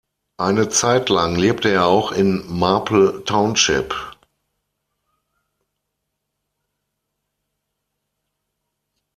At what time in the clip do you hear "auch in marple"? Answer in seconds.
1.85-3.23